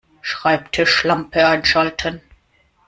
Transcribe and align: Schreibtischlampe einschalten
Schreibtischlampe 0.23 1.45
einschalten 1.47 2.21